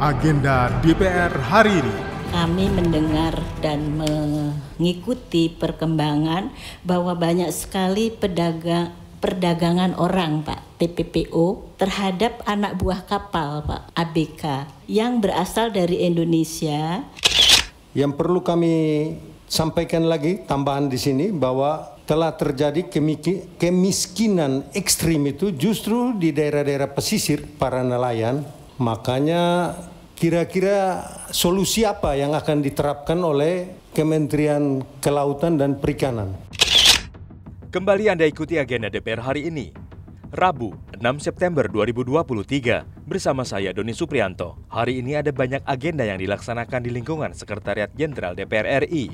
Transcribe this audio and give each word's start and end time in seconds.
agenda 0.00 0.72
DPR 0.80 1.28
hari 1.28 1.76
ini. 1.76 1.94
Kami 2.32 2.72
mendengar 2.72 3.36
dan 3.60 4.00
mengikuti 4.00 5.52
perkembangan 5.52 6.48
bahwa 6.80 7.12
banyak 7.12 7.52
sekali 7.52 8.08
pedagang 8.08 8.96
perdagangan 9.20 9.92
orang 10.00 10.40
Pak 10.40 10.80
TPPO 10.80 11.76
terhadap 11.76 12.40
anak 12.48 12.80
buah 12.80 13.04
kapal 13.04 13.60
Pak 13.60 13.92
ABK 13.92 14.72
yang 14.88 15.20
berasal 15.20 15.68
dari 15.68 16.08
Indonesia. 16.08 17.04
Yang 17.92 18.12
perlu 18.16 18.40
kami 18.40 18.72
sampaikan 19.44 20.08
lagi 20.08 20.40
tambahan 20.48 20.88
di 20.88 20.96
sini 20.96 21.28
bahwa 21.28 22.00
telah 22.08 22.32
terjadi 22.32 22.88
kemiskinan 23.60 24.64
ekstrim 24.72 25.28
itu 25.28 25.52
justru 25.52 26.16
di 26.16 26.32
daerah-daerah 26.32 26.88
pesisir 26.88 27.44
para 27.60 27.84
nelayan. 27.84 28.59
Makanya 28.80 29.76
kira-kira 30.16 31.04
solusi 31.36 31.84
apa 31.84 32.16
yang 32.16 32.32
akan 32.32 32.64
diterapkan 32.64 33.20
oleh 33.20 33.76
Kementerian 33.92 34.80
Kelautan 35.04 35.60
dan 35.60 35.76
Perikanan? 35.76 36.32
Kembali 37.68 38.08
Anda 38.08 38.24
ikuti 38.24 38.56
agenda 38.56 38.88
DPR 38.88 39.20
hari 39.20 39.52
ini. 39.52 39.76
Rabu, 40.32 40.72
6 40.96 41.20
September 41.20 41.68
2023, 41.68 43.04
bersama 43.04 43.44
saya 43.44 43.76
Doni 43.76 43.92
Suprianto. 43.92 44.56
Hari 44.72 45.04
ini 45.04 45.12
ada 45.12 45.28
banyak 45.28 45.60
agenda 45.68 46.08
yang 46.08 46.16
dilaksanakan 46.16 46.80
di 46.80 46.88
lingkungan 46.88 47.36
Sekretariat 47.36 47.92
Jenderal 47.92 48.32
DPR 48.32 48.88
RI. 48.88 49.12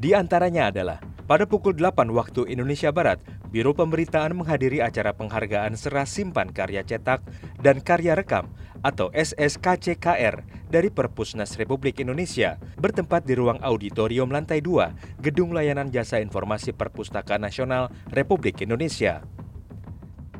Di 0.00 0.16
antaranya 0.16 0.72
adalah 0.72 1.04
pada 1.28 1.44
pukul 1.44 1.76
8 1.76 2.08
waktu 2.08 2.48
Indonesia 2.48 2.88
Barat, 2.88 3.20
Biro 3.52 3.76
Pemberitaan 3.76 4.32
menghadiri 4.32 4.80
acara 4.80 5.12
penghargaan 5.12 5.76
serah 5.76 6.08
simpan 6.08 6.48
karya 6.56 6.80
cetak 6.80 7.20
dan 7.60 7.84
karya 7.84 8.16
rekam 8.16 8.48
atau 8.84 9.08
SSKCKR 9.16 10.44
dari 10.68 10.92
Perpusnas 10.92 11.56
Republik 11.56 12.04
Indonesia 12.04 12.60
bertempat 12.76 13.24
di 13.24 13.32
ruang 13.32 13.56
auditorium 13.64 14.28
lantai 14.28 14.60
2 14.60 15.24
Gedung 15.24 15.56
Layanan 15.56 15.88
Jasa 15.88 16.20
Informasi 16.20 16.76
Perpustakaan 16.76 17.40
Nasional 17.40 17.88
Republik 18.12 18.60
Indonesia. 18.60 19.24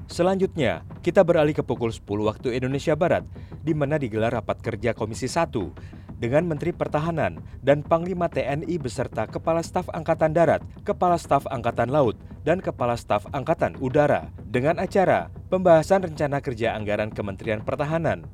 Selanjutnya, 0.05 0.85
kita 1.01 1.25
beralih 1.25 1.57
ke 1.57 1.65
pukul 1.65 1.89
10 1.89 2.05
waktu 2.29 2.61
Indonesia 2.61 2.93
Barat, 2.93 3.25
di 3.65 3.73
mana 3.73 3.97
digelar 3.97 4.37
rapat 4.37 4.61
kerja 4.61 4.93
Komisi 4.93 5.25
1 5.25 6.04
dengan 6.25 6.49
Menteri 6.49 6.73
Pertahanan 6.73 7.37
dan 7.61 7.85
Panglima 7.85 8.33
TNI 8.33 8.81
beserta 8.81 9.29
Kepala 9.29 9.61
Staf 9.61 9.93
Angkatan 9.93 10.33
Darat, 10.33 10.65
Kepala 10.81 11.21
Staf 11.21 11.45
Angkatan 11.53 11.93
Laut, 11.93 12.17
dan 12.49 12.65
Kepala 12.65 12.97
Staf 12.97 13.29
Angkatan 13.37 13.77
Udara 13.77 14.33
dengan 14.49 14.81
acara 14.81 15.29
pembahasan 15.53 16.01
rencana 16.01 16.41
kerja 16.41 16.73
anggaran 16.73 17.13
Kementerian 17.13 17.61
Pertahanan 17.61 18.25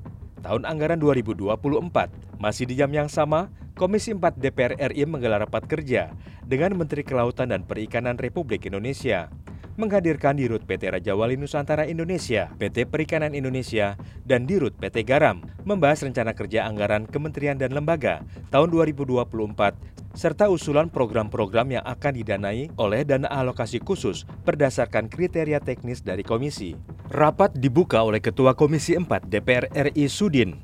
tahun 0.46 0.70
anggaran 0.70 1.02
2024. 1.02 2.38
Masih 2.38 2.70
di 2.70 2.78
jam 2.78 2.94
yang 2.94 3.10
sama, 3.10 3.50
Komisi 3.74 4.14
4 4.14 4.38
DPR 4.38 4.76
RI 4.92 5.08
menggelar 5.08 5.42
rapat 5.42 5.66
kerja 5.66 6.14
dengan 6.46 6.76
Menteri 6.78 7.00
Kelautan 7.02 7.50
dan 7.50 7.66
Perikanan 7.66 8.20
Republik 8.20 8.68
Indonesia 8.70 9.32
menghadirkan 9.78 10.38
Dirut 10.38 10.66
PT 10.66 10.90
Raja 10.90 11.12
Wali 11.14 11.38
Nusantara 11.38 11.86
Indonesia, 11.86 12.50
PT 12.58 12.88
Perikanan 12.88 13.36
Indonesia, 13.36 13.94
dan 14.26 14.48
Dirut 14.48 14.74
PT 14.78 15.06
Garam 15.06 15.44
membahas 15.62 16.02
rencana 16.02 16.34
kerja 16.34 16.66
anggaran 16.66 17.06
kementerian 17.06 17.58
dan 17.58 17.76
lembaga 17.76 18.24
tahun 18.50 18.72
2024 18.74 20.00
serta 20.10 20.50
usulan 20.50 20.90
program-program 20.90 21.78
yang 21.78 21.84
akan 21.86 22.12
didanai 22.18 22.70
oleh 22.74 23.06
dana 23.06 23.30
alokasi 23.30 23.78
khusus 23.78 24.26
berdasarkan 24.42 25.06
kriteria 25.06 25.62
teknis 25.62 26.02
dari 26.02 26.26
komisi. 26.26 26.74
Rapat 27.10 27.54
dibuka 27.58 28.02
oleh 28.02 28.18
Ketua 28.18 28.58
Komisi 28.58 28.98
4 28.98 29.06
DPR 29.26 29.70
RI 29.70 30.06
Sudin 30.10 30.58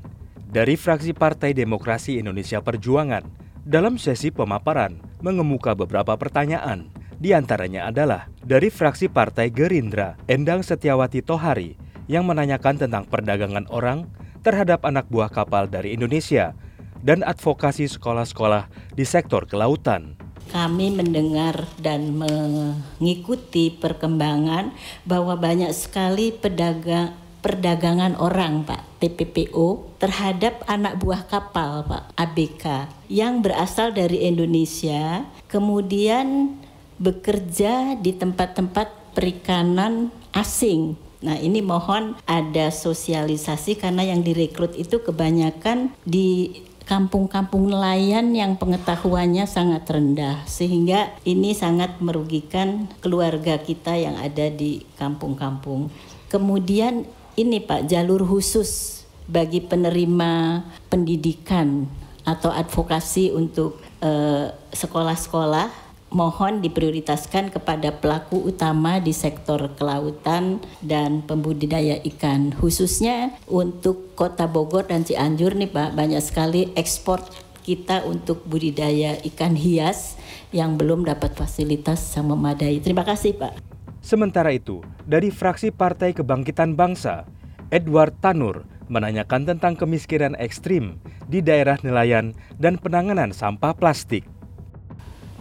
dari 0.46 0.74
fraksi 0.74 1.14
Partai 1.14 1.54
Demokrasi 1.54 2.18
Indonesia 2.18 2.62
Perjuangan 2.62 3.22
dalam 3.66 3.98
sesi 3.98 4.30
pemaparan 4.30 4.98
mengemuka 5.22 5.74
beberapa 5.74 6.14
pertanyaan 6.14 6.86
di 7.16 7.32
antaranya 7.32 7.88
adalah 7.88 8.28
dari 8.44 8.68
fraksi 8.68 9.08
Partai 9.08 9.48
Gerindra, 9.48 10.20
Endang 10.28 10.60
Setiawati 10.60 11.24
Tohari, 11.24 11.76
yang 12.06 12.28
menanyakan 12.28 12.76
tentang 12.76 13.08
perdagangan 13.08 13.66
orang 13.72 14.06
terhadap 14.44 14.86
anak 14.86 15.10
buah 15.10 15.32
kapal 15.32 15.66
dari 15.66 15.96
Indonesia 15.96 16.54
dan 17.02 17.26
advokasi 17.26 17.90
sekolah-sekolah 17.90 18.94
di 18.94 19.04
sektor 19.08 19.48
kelautan. 19.48 20.14
Kami 20.46 20.94
mendengar 20.94 21.66
dan 21.82 22.14
mengikuti 22.14 23.74
perkembangan 23.74 24.70
bahwa 25.02 25.34
banyak 25.34 25.74
sekali 25.74 26.30
pedagang 26.30 27.18
perdagangan 27.42 28.18
orang 28.18 28.66
Pak 28.66 28.98
TPPO 28.98 29.98
terhadap 30.02 30.66
anak 30.66 30.98
buah 30.98 31.30
kapal 31.30 31.86
Pak 31.86 32.14
ABK 32.18 32.90
yang 33.06 33.38
berasal 33.38 33.94
dari 33.94 34.26
Indonesia 34.26 35.22
kemudian 35.46 36.58
bekerja 36.96 37.96
di 38.00 38.16
tempat-tempat 38.16 39.14
perikanan 39.16 40.12
asing. 40.32 40.96
Nah, 41.24 41.40
ini 41.40 41.64
mohon 41.64 42.14
ada 42.28 42.68
sosialisasi 42.68 43.80
karena 43.80 44.04
yang 44.04 44.20
direkrut 44.20 44.76
itu 44.76 45.00
kebanyakan 45.00 45.96
di 46.04 46.60
kampung-kampung 46.86 47.66
nelayan 47.66 48.30
yang 48.30 48.54
pengetahuannya 48.54 49.42
sangat 49.50 49.90
rendah 49.90 50.46
sehingga 50.46 51.10
ini 51.26 51.50
sangat 51.50 51.98
merugikan 51.98 52.86
keluarga 53.02 53.58
kita 53.58 53.98
yang 53.98 54.14
ada 54.14 54.46
di 54.52 54.86
kampung-kampung. 54.94 55.90
Kemudian 56.30 57.02
ini 57.34 57.58
Pak 57.58 57.90
jalur 57.90 58.22
khusus 58.22 59.02
bagi 59.26 59.58
penerima 59.58 60.62
pendidikan 60.86 61.90
atau 62.22 62.54
advokasi 62.54 63.34
untuk 63.34 63.82
eh, 63.98 64.54
sekolah-sekolah 64.70 65.66
uh, 65.66 65.85
mohon 66.10 66.62
diprioritaskan 66.62 67.50
kepada 67.50 67.90
pelaku 67.98 68.46
utama 68.46 69.02
di 69.02 69.10
sektor 69.10 69.58
kelautan 69.74 70.62
dan 70.80 71.26
pembudidaya 71.26 71.98
ikan 72.14 72.54
khususnya 72.54 73.34
untuk 73.50 74.14
Kota 74.14 74.46
Bogor 74.46 74.86
dan 74.86 75.02
Cianjur 75.02 75.58
nih 75.58 75.70
Pak 75.70 75.98
banyak 75.98 76.22
sekali 76.22 76.70
ekspor 76.78 77.20
kita 77.66 78.06
untuk 78.06 78.46
budidaya 78.46 79.18
ikan 79.26 79.58
hias 79.58 80.14
yang 80.54 80.78
belum 80.78 81.02
dapat 81.02 81.34
fasilitas 81.34 81.98
yang 82.14 82.30
memadai. 82.30 82.78
Terima 82.78 83.02
kasih 83.02 83.34
Pak. 83.34 83.58
Sementara 84.06 84.54
itu, 84.54 84.86
dari 85.02 85.34
fraksi 85.34 85.74
Partai 85.74 86.14
Kebangkitan 86.14 86.78
Bangsa, 86.78 87.26
Edward 87.74 88.14
Tanur 88.22 88.62
menanyakan 88.86 89.50
tentang 89.50 89.74
kemiskinan 89.74 90.38
ekstrim 90.38 91.02
di 91.26 91.42
daerah 91.42 91.74
nelayan 91.82 92.30
dan 92.54 92.78
penanganan 92.78 93.34
sampah 93.34 93.74
plastik. 93.74 94.22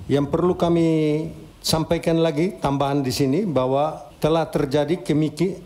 Yang 0.06 0.26
perlu 0.30 0.54
kami 0.54 0.90
sampaikan 1.66 2.22
lagi 2.22 2.62
tambahan 2.62 3.02
di 3.02 3.10
sini 3.10 3.42
bahwa 3.42 4.14
telah 4.22 4.46
terjadi 4.46 5.02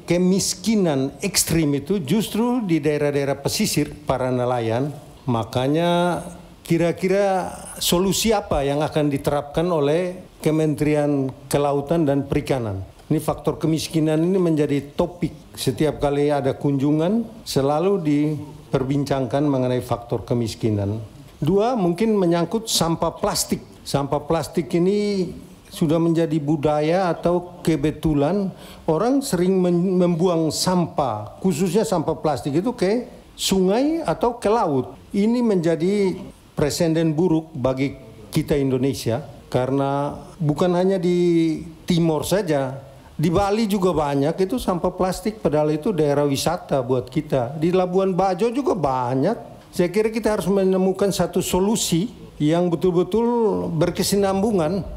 kemiskinan 0.07 1.11
ekstrim 1.19 1.75
itu 1.75 1.99
justru 1.99 2.63
di 2.63 2.79
daerah-daerah 2.79 3.35
pesisir 3.43 3.91
para 4.07 4.31
nelayan. 4.31 4.95
Makanya 5.27 6.23
kira-kira 6.63 7.51
solusi 7.83 8.31
apa 8.31 8.63
yang 8.63 8.79
akan 8.79 9.11
diterapkan 9.11 9.67
oleh 9.67 10.31
Kementerian 10.39 11.27
Kelautan 11.51 12.07
dan 12.07 12.23
Perikanan? 12.23 12.79
Ini 13.11 13.19
faktor 13.19 13.59
kemiskinan 13.59 14.23
ini 14.23 14.39
menjadi 14.39 14.95
topik 14.95 15.51
setiap 15.51 15.99
kali 15.99 16.31
ada 16.31 16.55
kunjungan 16.55 17.43
selalu 17.43 17.99
diperbincangkan 18.07 19.43
mengenai 19.43 19.83
faktor 19.83 20.23
kemiskinan. 20.23 21.01
Dua, 21.39 21.75
mungkin 21.75 22.15
menyangkut 22.15 22.67
sampah 22.67 23.17
plastik 23.17 23.78
sampah 23.89 24.21
plastik 24.21 24.69
ini 24.77 25.33
sudah 25.73 25.97
menjadi 25.97 26.37
budaya 26.37 27.09
atau 27.09 27.57
kebetulan 27.65 28.53
orang 28.85 29.25
sering 29.25 29.57
membuang 29.97 30.53
sampah, 30.53 31.41
khususnya 31.41 31.81
sampah 31.81 32.13
plastik 32.21 32.61
itu 32.61 32.69
ke 32.77 33.09
sungai 33.33 34.05
atau 34.05 34.37
ke 34.37 34.45
laut. 34.45 34.93
Ini 35.09 35.41
menjadi 35.41 36.21
presiden 36.53 37.17
buruk 37.17 37.49
bagi 37.57 37.97
kita 38.29 38.53
Indonesia 38.53 39.25
karena 39.49 40.21
bukan 40.37 40.69
hanya 40.77 41.01
di 41.01 41.57
timur 41.89 42.21
saja, 42.29 42.77
di 43.17 43.33
Bali 43.33 43.65
juga 43.65 43.89
banyak 43.89 44.37
itu 44.37 44.61
sampah 44.61 44.93
plastik 44.93 45.41
padahal 45.41 45.73
itu 45.73 45.89
daerah 45.89 46.29
wisata 46.29 46.77
buat 46.85 47.09
kita. 47.09 47.57
Di 47.57 47.73
Labuan 47.73 48.13
Bajo 48.13 48.53
juga 48.53 48.77
banyak. 48.77 49.57
Saya 49.73 49.89
kira 49.89 50.09
kita 50.13 50.33
harus 50.33 50.49
menemukan 50.49 51.13
satu 51.13 51.45
solusi 51.45 52.18
yang 52.39 52.71
betul-betul 52.71 53.67
berkesinambungan. 53.75 54.87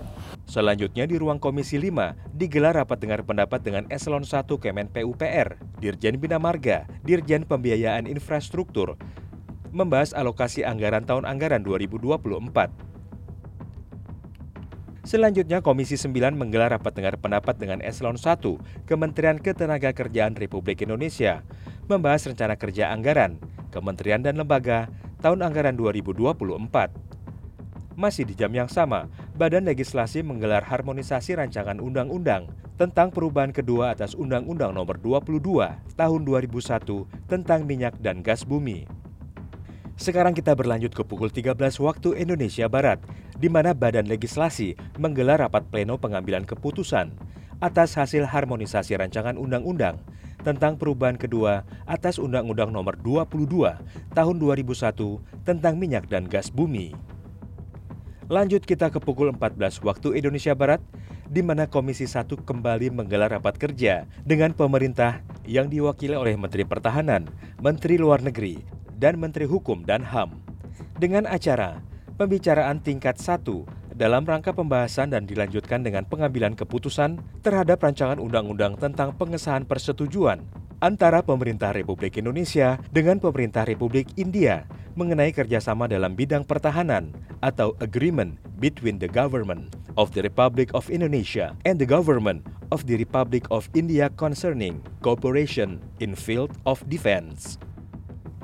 Selanjutnya 0.47 1.11
di 1.11 1.19
ruang 1.19 1.43
Komisi 1.43 1.75
5 1.75 2.39
digelar 2.39 2.79
rapat 2.79 3.03
dengar 3.03 3.27
pendapat 3.27 3.59
dengan 3.67 3.85
Eselon 3.91 4.23
1 4.23 4.47
Kemen 4.47 4.87
PUPR, 4.91 5.59
Dirjen 5.83 6.23
Bina 6.23 6.39
Marga, 6.39 6.87
Dirjen 7.03 7.43
Pembiayaan 7.43 8.07
Infrastruktur, 8.07 8.95
membahas 9.75 10.15
alokasi 10.15 10.63
anggaran 10.63 11.03
tahun 11.03 11.27
anggaran 11.27 11.67
2024. 11.67 12.71
Selanjutnya 15.03 15.67
Komisi 15.67 15.99
9 15.99 16.39
menggelar 16.39 16.71
rapat 16.71 16.95
dengar 16.95 17.19
pendapat 17.19 17.59
dengan 17.59 17.83
Eselon 17.83 18.15
1 18.15 18.87
Kementerian 18.87 19.43
Ketenagakerjaan 19.43 20.39
Republik 20.39 20.87
Indonesia 20.87 21.43
membahas 21.91 22.23
rencana 22.23 22.55
kerja 22.55 22.95
anggaran 22.95 23.43
Kementerian 23.75 24.23
dan 24.23 24.39
Lembaga 24.39 24.87
tahun 25.19 25.43
anggaran 25.43 25.75
2024. 25.75 27.02
Masih 27.93 28.25
di 28.25 28.33
jam 28.33 28.49
yang 28.57 28.73
sama, 28.73 29.13
Badan 29.37 29.69
Legislasi 29.69 30.25
menggelar 30.25 30.65
harmonisasi 30.65 31.37
rancangan 31.37 31.77
undang-undang 31.77 32.49
tentang 32.81 33.13
perubahan 33.13 33.53
kedua 33.53 33.93
atas 33.93 34.17
Undang-Undang 34.17 34.73
Nomor 34.73 34.97
22 34.97 35.39
Tahun 35.93 36.21
2001 36.25 37.29
tentang 37.29 37.69
minyak 37.69 38.01
dan 38.01 38.25
gas 38.25 38.49
bumi. 38.49 38.89
Sekarang 40.01 40.33
kita 40.33 40.57
berlanjut 40.57 40.97
ke 40.97 41.05
pukul 41.05 41.29
13 41.29 41.53
waktu 41.85 42.17
Indonesia 42.17 42.65
Barat, 42.65 42.97
di 43.37 43.53
mana 43.53 43.77
Badan 43.77 44.09
Legislasi 44.09 44.73
menggelar 44.97 45.45
rapat 45.45 45.69
pleno 45.69 46.01
pengambilan 46.01 46.49
keputusan 46.49 47.13
atas 47.61 47.95
hasil 47.95 48.25
harmonisasi 48.25 48.97
rancangan 48.99 49.37
undang-undang 49.37 50.01
tentang 50.43 50.75
perubahan 50.75 51.15
kedua 51.15 51.63
atas 51.87 52.19
Undang-Undang 52.19 52.75
Nomor 52.75 52.99
22 52.99 53.79
Tahun 54.17 54.37
2001 54.41 55.47
tentang 55.47 55.75
minyak 55.79 56.11
dan 56.11 56.27
gas 56.27 56.51
bumi. 56.51 57.12
Lanjut 58.31 58.63
kita 58.63 58.95
ke 58.95 59.03
pukul 59.03 59.35
14 59.35 59.83
waktu 59.83 60.23
Indonesia 60.23 60.55
Barat, 60.55 60.79
di 61.27 61.43
mana 61.43 61.67
Komisi 61.67 62.07
1 62.07 62.29
kembali 62.47 62.95
menggelar 62.95 63.35
rapat 63.35 63.59
kerja 63.59 64.07
dengan 64.23 64.55
pemerintah 64.55 65.27
yang 65.43 65.67
diwakili 65.67 66.15
oleh 66.15 66.39
Menteri 66.39 66.63
Pertahanan, 66.63 67.27
Menteri 67.59 67.99
Luar 67.99 68.23
Negeri, 68.23 68.63
dan 68.95 69.19
Menteri 69.19 69.51
Hukum 69.51 69.83
dan 69.83 70.07
HAM. 70.07 70.39
Dengan 71.03 71.27
acara 71.27 71.83
pembicaraan 72.15 72.79
tingkat 72.79 73.19
1 73.19 73.99
dalam 73.99 74.23
rangka 74.23 74.55
pembahasan 74.55 75.11
dan 75.11 75.27
dilanjutkan 75.27 75.83
dengan 75.83 76.07
pengambilan 76.07 76.55
keputusan 76.55 77.19
terhadap 77.43 77.83
rancangan 77.83 78.23
undang-undang 78.23 78.79
tentang 78.79 79.11
pengesahan 79.19 79.67
persetujuan 79.67 80.47
antara 80.83 81.23
pemerintah 81.23 81.71
Republik 81.71 82.19
Indonesia 82.19 82.79
dengan 82.91 83.23
pemerintah 83.23 83.63
Republik 83.63 84.15
India 84.19 84.67
mengenai 84.95 85.33
kerjasama 85.33 85.89
dalam 85.89 86.13
bidang 86.13 86.45
pertahanan 86.45 87.13
atau 87.41 87.75
Agreement 87.81 88.37
between 88.61 89.01
the 89.01 89.09
Government 89.09 89.73
of 89.97 90.13
the 90.17 90.23
Republic 90.25 90.73
of 90.73 90.89
Indonesia 90.89 91.57
and 91.65 91.77
the 91.81 91.89
Government 91.89 92.45
of 92.73 92.89
the 92.89 92.97
Republic 92.97 93.45
of 93.53 93.69
India 93.77 94.09
concerning 94.17 94.81
cooperation 95.05 95.81
in 96.01 96.17
field 96.17 96.53
of 96.65 96.81
defense. 96.89 97.61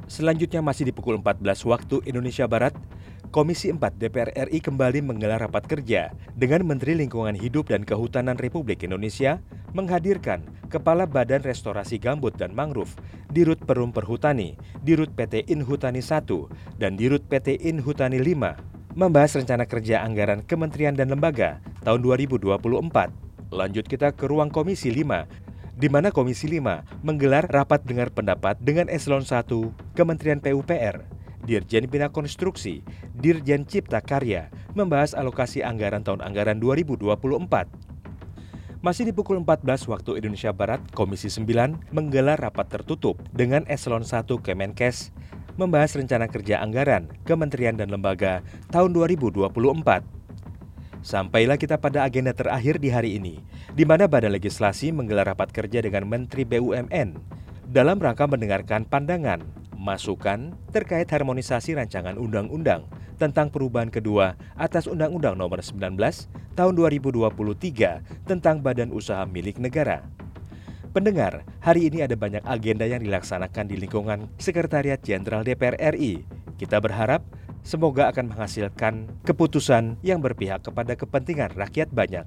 Selanjutnya 0.08 0.64
masih 0.64 0.88
di 0.88 0.92
pukul 0.92 1.20
14 1.20 1.68
waktu 1.68 2.00
Indonesia 2.08 2.48
Barat, 2.48 2.72
Komisi 3.28 3.68
4 3.68 4.00
DPR 4.00 4.32
RI 4.48 4.56
kembali 4.64 5.04
menggelar 5.04 5.44
rapat 5.44 5.68
kerja 5.68 6.16
dengan 6.32 6.64
Menteri 6.64 6.96
Lingkungan 6.96 7.36
Hidup 7.36 7.68
dan 7.68 7.84
Kehutanan 7.84 8.40
Republik 8.40 8.80
Indonesia 8.80 9.44
menghadirkan 9.76 10.48
Kepala 10.72 11.04
Badan 11.04 11.44
Restorasi 11.44 12.00
Gambut 12.00 12.32
dan 12.40 12.56
Mangrove, 12.56 12.96
Dirut 13.28 13.60
Perum 13.60 13.92
Perhutani, 13.92 14.56
Dirut 14.80 15.12
PT 15.12 15.44
Inhutani 15.52 16.00
1, 16.00 16.24
dan 16.80 16.96
Dirut 16.96 17.20
PT 17.28 17.60
Inhutani 17.68 18.16
5 18.16 18.96
membahas 18.96 19.36
rencana 19.36 19.68
kerja 19.68 20.00
anggaran 20.08 20.40
kementerian 20.48 20.96
dan 20.96 21.12
lembaga 21.12 21.60
tahun 21.84 22.00
2024. 22.00 22.56
Lanjut 23.52 23.84
kita 23.84 24.16
ke 24.16 24.24
ruang 24.24 24.48
Komisi 24.48 24.88
5 24.88 25.76
di 25.76 25.92
mana 25.92 26.08
Komisi 26.08 26.48
5 26.48 27.04
menggelar 27.04 27.44
rapat 27.44 27.84
dengar 27.84 28.08
pendapat 28.08 28.56
dengan 28.56 28.88
Eselon 28.88 29.28
1 29.28 29.52
Kementerian 29.92 30.40
PUPR 30.40 31.17
Dirjen 31.48 31.88
Bina 31.88 32.12
Konstruksi, 32.12 32.84
Dirjen 33.16 33.64
Cipta 33.64 34.04
Karya 34.04 34.52
membahas 34.76 35.16
alokasi 35.16 35.64
anggaran 35.64 36.04
tahun 36.04 36.20
anggaran 36.20 36.60
2024. 36.60 37.08
Masih 38.84 39.08
di 39.08 39.16
pukul 39.16 39.40
14 39.40 39.88
waktu 39.88 40.20
Indonesia 40.20 40.52
Barat, 40.52 40.84
Komisi 40.92 41.32
9 41.32 41.88
menggelar 41.90 42.36
rapat 42.36 42.68
tertutup 42.68 43.16
dengan 43.32 43.64
Eselon 43.64 44.04
1 44.04 44.28
Kemenkes 44.28 45.10
membahas 45.58 45.98
rencana 45.98 46.30
kerja 46.30 46.62
anggaran 46.62 47.10
kementerian 47.26 47.74
dan 47.74 47.90
lembaga 47.90 48.44
tahun 48.70 48.94
2024. 48.94 49.50
Sampailah 51.02 51.58
kita 51.58 51.80
pada 51.80 52.04
agenda 52.06 52.30
terakhir 52.30 52.78
di 52.78 52.92
hari 52.92 53.18
ini, 53.18 53.42
di 53.74 53.82
mana 53.82 54.06
Badan 54.06 54.36
Legislasi 54.36 54.94
menggelar 54.94 55.26
rapat 55.26 55.50
kerja 55.50 55.82
dengan 55.82 56.06
Menteri 56.06 56.46
BUMN 56.46 57.18
dalam 57.66 57.98
rangka 57.98 58.30
mendengarkan 58.30 58.86
pandangan, 58.86 59.42
masukan 59.78 60.58
terkait 60.74 61.06
harmonisasi 61.06 61.78
rancangan 61.78 62.18
undang-undang 62.18 62.90
tentang 63.16 63.48
perubahan 63.48 63.88
kedua 63.88 64.34
atas 64.58 64.90
Undang-Undang 64.90 65.38
Nomor 65.38 65.62
19 65.62 65.94
Tahun 66.58 66.74
2023 66.74 68.26
tentang 68.26 68.58
Badan 68.58 68.90
Usaha 68.90 69.22
Milik 69.22 69.62
Negara. 69.62 70.02
Pendengar, 70.90 71.46
hari 71.62 71.86
ini 71.86 72.02
ada 72.02 72.18
banyak 72.18 72.42
agenda 72.42 72.82
yang 72.82 72.98
dilaksanakan 72.98 73.70
di 73.70 73.78
lingkungan 73.78 74.26
Sekretariat 74.42 74.98
Jenderal 74.98 75.46
DPR 75.46 75.78
RI. 75.94 76.26
Kita 76.58 76.82
berharap 76.82 77.22
semoga 77.62 78.10
akan 78.10 78.34
menghasilkan 78.34 79.06
keputusan 79.22 80.02
yang 80.02 80.18
berpihak 80.18 80.66
kepada 80.66 80.98
kepentingan 80.98 81.54
rakyat 81.54 81.94
banyak. 81.94 82.26